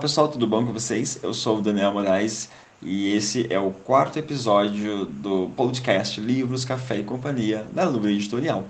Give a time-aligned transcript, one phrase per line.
[0.00, 1.20] pessoal, tudo bom com vocês?
[1.22, 2.48] Eu sou o Daniel Moraes
[2.80, 8.64] e esse é o quarto episódio do podcast Livros, Café e Companhia da Lua Editorial.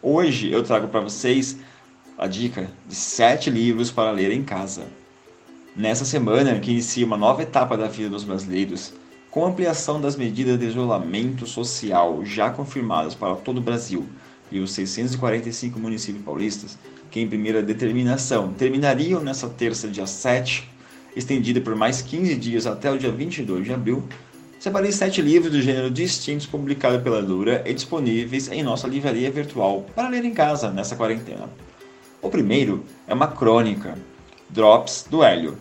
[0.00, 1.58] Hoje eu trago para vocês
[2.16, 4.84] a dica de sete livros para ler em casa.
[5.74, 8.94] Nessa semana que inicia uma nova etapa da vida dos brasileiros,
[9.36, 14.06] com ampliação das medidas de isolamento social já confirmadas para todo o Brasil
[14.50, 16.78] e os 645 municípios paulistas,
[17.10, 20.66] que em primeira determinação terminariam nesta terça, dia 7,
[21.14, 24.04] estendida por mais 15 dias até o dia 22 de abril,
[24.58, 29.84] separei sete livros do gênero distintos publicados pela Lura e disponíveis em nossa livraria virtual
[29.94, 31.46] para ler em casa nessa quarentena.
[32.22, 33.98] O primeiro é uma crônica,
[34.48, 35.58] Drops do Hélio.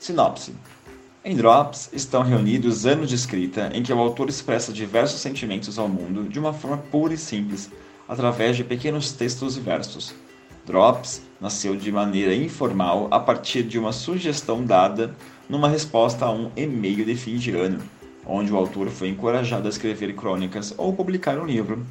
[0.00, 0.52] Sinopse.
[1.24, 5.88] Em Drops estão reunidos anos de escrita em que o autor expressa diversos sentimentos ao
[5.88, 7.70] mundo de uma forma pura e simples,
[8.08, 10.12] através de pequenos textos e versos.
[10.66, 15.14] Drops nasceu de maneira informal a partir de uma sugestão dada
[15.48, 17.78] numa resposta a um e-mail de fim de ano,
[18.26, 21.86] onde o autor foi encorajado a escrever crônicas ou publicar um livro.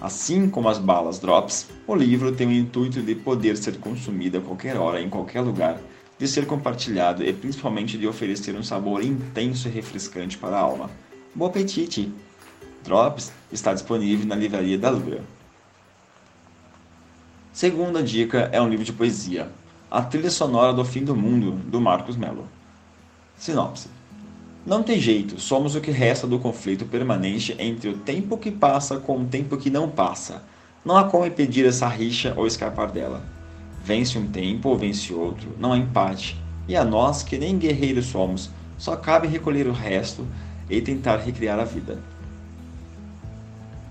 [0.00, 4.40] Assim como as balas Drops, o livro tem o intuito de poder ser consumido a
[4.40, 5.76] qualquer hora, em qualquer lugar,
[6.20, 10.90] de ser compartilhado e principalmente de oferecer um sabor intenso e refrescante para a alma.
[11.34, 12.12] Bom apetite!
[12.84, 15.22] Drops está disponível na livraria da Lura.
[17.54, 19.50] Segunda dica é um livro de poesia,
[19.90, 22.46] A Trilha Sonora do Fim do Mundo, do Marcos Mello.
[23.38, 23.88] Sinopse.
[24.66, 28.98] Não tem jeito, somos o que resta do conflito permanente entre o tempo que passa
[28.98, 30.42] com o tempo que não passa.
[30.84, 33.39] Não há como impedir essa rixa ou escapar dela.
[33.82, 36.36] Vence um tempo ou vence outro, não há empate.
[36.68, 40.26] E a nós, que nem guerreiros somos, só cabe recolher o resto
[40.68, 41.98] e tentar recriar a vida.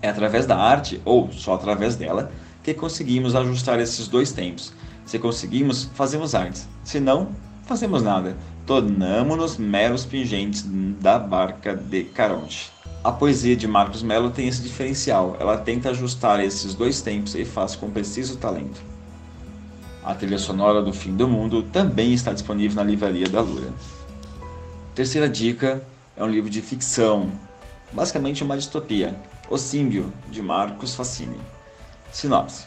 [0.01, 2.31] É através da arte, ou só através dela,
[2.63, 4.71] que conseguimos ajustar esses dois tempos.
[5.05, 6.61] Se conseguimos, fazemos arte.
[6.83, 7.29] Se não,
[7.65, 8.37] fazemos nada.
[8.65, 10.63] Tornamos-nos meros pingentes
[11.01, 12.71] da barca de Caronte.
[13.03, 15.35] A poesia de Marcos Mello tem esse diferencial.
[15.39, 18.81] Ela tenta ajustar esses dois tempos e faz com preciso talento.
[20.03, 23.73] A trilha sonora do Fim do Mundo também está disponível na livraria da Lura.
[24.95, 25.83] Terceira dica
[26.15, 27.29] é um livro de ficção,
[27.91, 29.15] basicamente uma distopia,
[29.49, 31.39] O Símbio, de Marcos Facini.
[32.11, 32.65] Sinopse: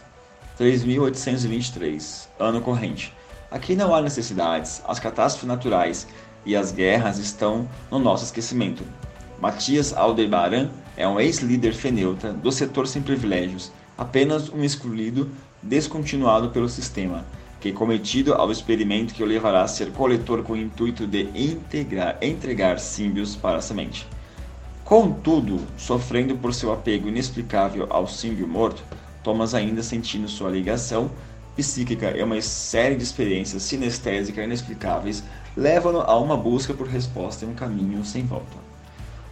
[0.58, 3.14] 3823, ano corrente.
[3.50, 6.06] Aqui não há necessidades, as catástrofes naturais
[6.44, 8.84] e as guerras estão no nosso esquecimento.
[9.40, 15.30] Matias Aldebaran é um ex-líder feneuta do setor sem privilégios, apenas um excluído
[15.62, 17.24] descontinuado pelo sistema,
[17.60, 22.18] que cometido ao experimento que o levará a ser coletor com o intuito de integrar,
[22.20, 24.06] entregar símbios para a semente.
[24.84, 28.82] Contudo, sofrendo por seu apego inexplicável ao símbio morto,
[29.22, 31.10] Thomas ainda sentindo sua ligação
[31.56, 35.22] psíquica e uma série de experiências sinestésicas inexplicáveis
[35.56, 38.56] levam-no a uma busca por resposta em um caminho sem volta.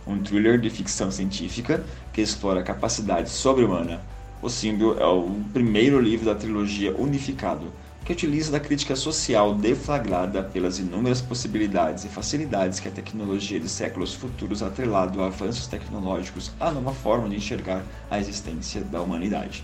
[0.07, 4.01] Um thriller de ficção científica que explora a capacidade sobre-humana
[4.43, 7.71] o Símbio é o primeiro livro da trilogia Unificado,
[8.05, 13.69] que utiliza da crítica social deflagrada pelas inúmeras possibilidades e facilidades que a tecnologia de
[13.69, 19.63] séculos futuros atrelado a avanços tecnológicos a nova forma de enxergar a existência da humanidade.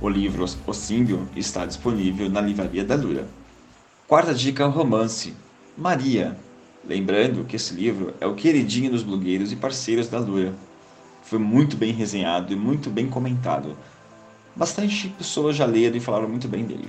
[0.00, 3.28] O livro O Símbio está disponível na livraria da Lura.
[4.08, 5.34] Quarta dica romance,
[5.76, 6.36] Maria.
[6.84, 10.52] Lembrando que esse livro é o queridinho dos blogueiros e parceiros da Lura
[11.22, 13.76] foi muito bem resenhado e muito bem comentado.
[14.54, 16.88] Bastante pessoas já leram e falaram muito bem dele.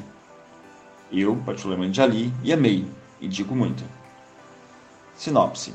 [1.11, 2.85] Eu, particularmente, já li e amei,
[3.21, 3.83] e digo muito.
[5.15, 5.73] Sinopse: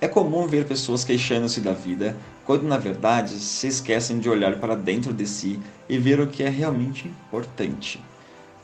[0.00, 4.74] É comum ver pessoas queixando-se da vida, quando na verdade se esquecem de olhar para
[4.74, 8.02] dentro de si e ver o que é realmente importante.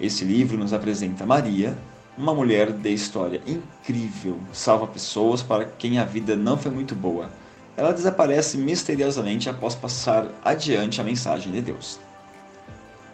[0.01, 1.77] Esse livro nos apresenta Maria,
[2.17, 7.31] uma mulher de história incrível, salva pessoas para quem a vida não foi muito boa
[7.79, 12.01] ela desaparece misteriosamente após passar adiante a mensagem de Deus.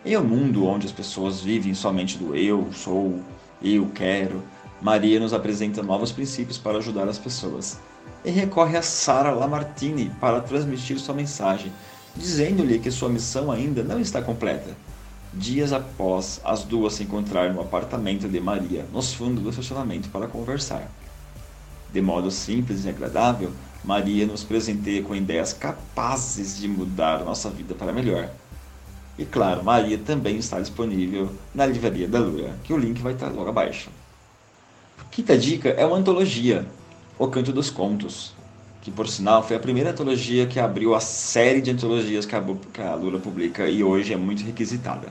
[0.06, 3.20] Em um mundo onde as pessoas vivem somente do eu, sou,
[3.62, 4.42] eu quero,
[4.80, 7.78] Maria nos apresenta novos princípios para ajudar as pessoas
[8.24, 11.70] e recorre a Sara Lamartine para transmitir sua mensagem,
[12.16, 14.74] dizendo-lhe que sua missão ainda não está completa.
[15.34, 20.26] Dias após as duas se encontrarem no apartamento de Maria, nos fundos do estacionamento para
[20.26, 20.90] conversar.
[21.92, 23.52] De modo simples e agradável,
[23.84, 28.30] Maria nos presenteia com ideias capazes de mudar nossa vida para melhor.
[29.18, 33.28] E claro, Maria também está disponível na Livraria da Lura, que o link vai estar
[33.28, 33.90] logo abaixo.
[35.10, 36.66] Quinta dica é uma antologia,
[37.18, 38.34] O Canto dos Contos.
[38.82, 42.94] que por sinal foi a primeira antologia que abriu a série de antologias que a
[42.94, 45.08] Lura publica e hoje é muito requisitada.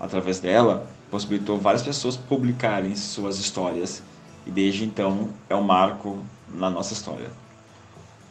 [0.00, 4.02] Através dela, possibilitou várias pessoas publicarem suas histórias
[4.46, 6.18] e desde então é um marco
[6.54, 7.43] na nossa história.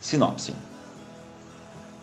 [0.04, 0.54] Sinopse: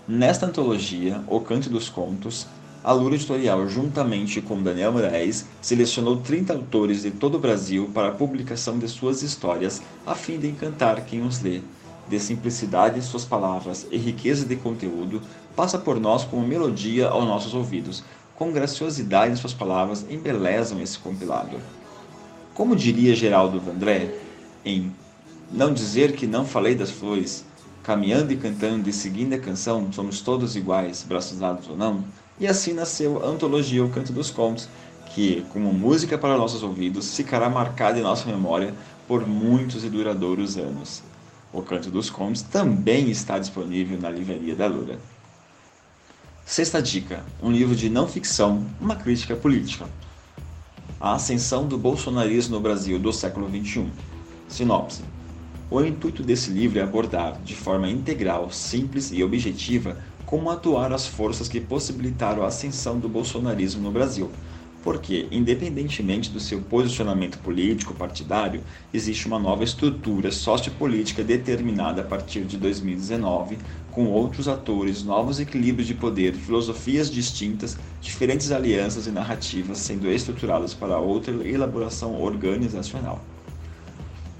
[0.08, 2.47] Nesta antologia, O Canto dos Contos,
[2.82, 8.08] a Lura Editorial, juntamente com Daniel Moraes, selecionou 30 autores de todo o Brasil para
[8.08, 11.61] a publicação de suas histórias, a fim de encantar quem os lê.
[12.08, 15.20] De simplicidade em suas palavras e riqueza de conteúdo,
[15.55, 18.02] passa por nós como melodia aos nossos ouvidos.
[18.35, 21.58] Com graciosidade em suas palavras, embelezam esse compilado.
[22.55, 24.14] Como diria Geraldo Vandré,
[24.64, 24.91] em
[25.52, 27.44] Não Dizer Que Não Falei das Flores,
[27.82, 32.05] caminhando e cantando e seguindo a canção, somos todos iguais, braços dados ou não,
[32.38, 34.69] e assim nasceu a antologia O Canto dos Contos,
[35.15, 38.75] que, como música para nossos ouvidos, ficará marcada em nossa memória
[39.09, 41.03] por muitos e duradouros anos.
[41.53, 44.99] O Canto dos Contos também está disponível na Livraria da Lura.
[46.47, 49.87] Sexta dica: um livro de não ficção, uma crítica política.
[51.00, 53.88] A ascensão do bolsonarismo no Brasil do século XXI.
[54.49, 55.03] Sinopse:
[55.73, 59.97] O intuito desse livro é abordar, de forma integral, simples e objetiva,
[60.27, 64.33] como atuar as forças que possibilitaram a ascensão do bolsonarismo no Brasil.
[64.83, 72.45] Porque, independentemente do seu posicionamento político partidário, existe uma nova estrutura sociopolítica determinada a partir
[72.45, 73.57] de 2019,
[73.93, 80.75] com outros atores, novos equilíbrios de poder, filosofias distintas, diferentes alianças e narrativas sendo estruturadas
[80.75, 83.30] para outra elaboração organizacional.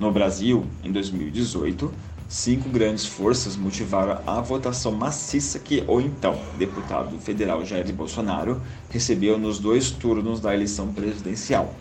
[0.01, 1.93] No Brasil, em 2018,
[2.27, 9.39] cinco grandes forças motivaram a votação maciça que o então deputado federal Jair Bolsonaro recebeu
[9.39, 11.75] nos dois turnos da eleição presidencial.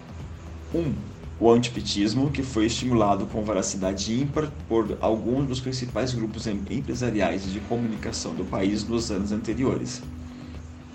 [0.73, 0.79] 1.
[0.79, 0.95] Um,
[1.39, 7.61] o antipetismo, que foi estimulado com veracidade ímpar por alguns dos principais grupos empresariais de
[7.61, 10.01] comunicação do país nos anos anteriores.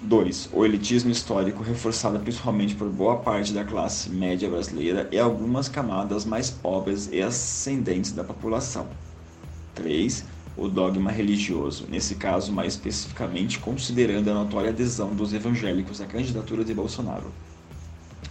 [0.05, 0.51] 2.
[0.53, 6.27] O elitismo histórico, reforçado principalmente por boa parte da classe média brasileira e algumas camadas
[6.27, 8.87] mais pobres e ascendentes da população.
[9.75, 10.25] 3.
[10.57, 16.65] O dogma religioso, nesse caso mais especificamente considerando a notória adesão dos evangélicos à candidatura
[16.65, 17.33] de Bolsonaro.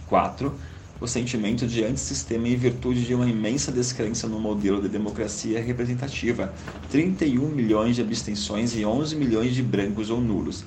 [0.06, 0.54] 4.
[1.00, 6.54] O sentimento de antissistema em virtude de uma imensa descrença no modelo de democracia representativa,
[6.88, 10.64] 31 milhões de abstenções e 11 milhões de brancos ou nulos.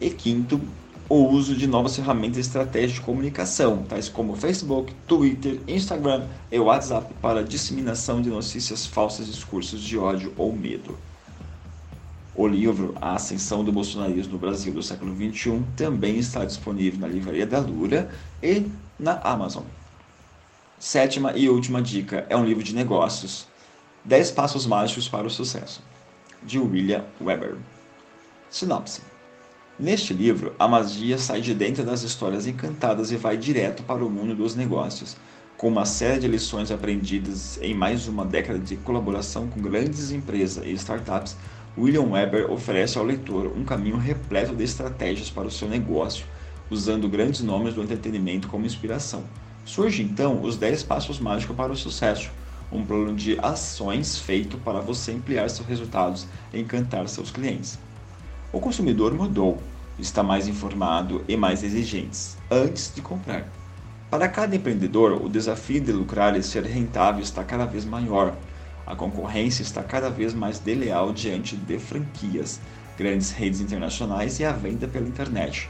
[0.00, 0.60] E quinto,
[1.08, 6.58] o uso de novas ferramentas de estratégia de comunicação, tais como Facebook, Twitter, Instagram e
[6.58, 10.98] WhatsApp para disseminação de notícias falsas, discursos de ódio ou medo.
[12.34, 17.08] O livro A Ascensão do Bolsonarismo no Brasil do século XXI também está disponível na
[17.08, 18.10] Livraria da Lura
[18.42, 18.66] e
[18.98, 19.64] na Amazon.
[20.78, 23.46] Sétima e última dica é um livro de negócios,
[24.04, 25.82] 10 Passos Mágicos para o Sucesso,
[26.42, 27.56] de William Weber.
[28.50, 29.15] Sinopse
[29.78, 34.08] Neste livro, a magia sai de dentro das histórias encantadas e vai direto para o
[34.08, 35.18] mundo dos negócios,
[35.58, 40.64] com uma série de lições aprendidas em mais uma década de colaboração com grandes empresas
[40.64, 41.36] e startups.
[41.76, 46.24] William Weber oferece ao leitor um caminho repleto de estratégias para o seu negócio,
[46.70, 49.24] usando grandes nomes do entretenimento como inspiração.
[49.66, 52.30] Surge então os 10 passos mágicos para o sucesso,
[52.72, 57.78] um plano de ações feito para você ampliar seus resultados e encantar seus clientes.
[58.56, 59.58] O consumidor mudou,
[59.98, 63.46] está mais informado e mais exigente antes de comprar.
[64.10, 68.34] Para cada empreendedor, o desafio de lucrar e ser rentável está cada vez maior.
[68.86, 72.58] A concorrência está cada vez mais desleal diante de franquias,
[72.96, 75.68] grandes redes internacionais e a venda pela internet.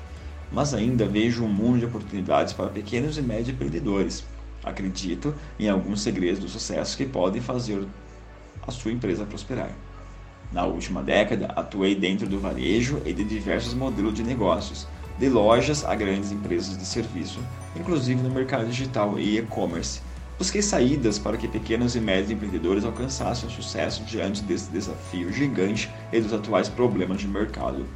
[0.52, 4.24] Mas ainda vejo um mundo de oportunidades para pequenos e médios empreendedores.
[4.62, 7.84] Acredito em alguns segredos do sucesso que podem fazer
[8.64, 9.72] a sua empresa prosperar.
[10.52, 14.86] Na última década, atuei dentro do varejo e de diversos modelos de negócios,
[15.18, 17.40] de lojas a grandes empresas de serviço,
[17.74, 20.00] inclusive no mercado digital e e-commerce.
[20.38, 25.90] Busquei saídas para que pequenos e médios empreendedores alcançassem o sucesso diante desse desafio gigante
[26.12, 27.86] e dos atuais problemas de mercado.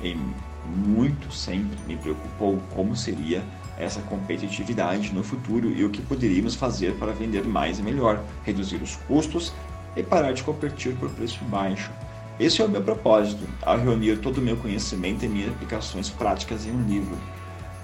[0.00, 0.16] E
[0.64, 3.42] muito sempre me preocupou como seria
[3.76, 8.76] essa competitividade no futuro e o que poderíamos fazer para vender mais e melhor, reduzir
[8.76, 9.52] os custos
[9.96, 11.90] e parar de competir por preço baixo.
[12.38, 16.66] Esse é o meu propósito, ao reunir todo o meu conhecimento e minhas aplicações práticas
[16.66, 17.16] em um livro.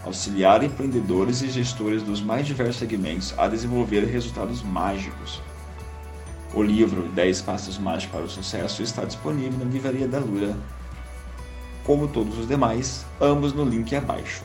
[0.04, 5.40] Auxiliar empreendedores e gestores dos mais diversos segmentos a desenvolver resultados mágicos.
[6.52, 10.56] O livro 10 Passos Mágicos para o Sucesso está disponível na Livraria da Lura,
[11.84, 14.42] como todos os demais, ambos no link abaixo.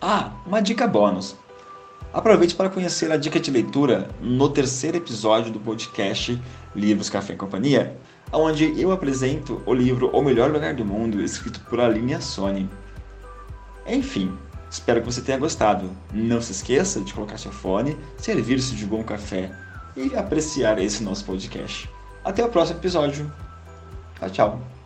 [0.00, 1.36] Ah, uma dica bônus.
[2.12, 6.40] Aproveite para conhecer a dica de leitura no terceiro episódio do podcast
[6.74, 7.98] Livros Café e Companhia,
[8.32, 12.68] onde eu apresento o livro O Melhor Lugar do Mundo, escrito por Aline Assoni.
[13.86, 14.32] Enfim,
[14.70, 15.90] espero que você tenha gostado.
[16.12, 19.50] Não se esqueça de colocar seu fone, servir-se de bom café
[19.94, 21.90] e apreciar esse nosso podcast.
[22.24, 23.30] Até o próximo episódio.
[24.18, 24.77] Tchau, tchau.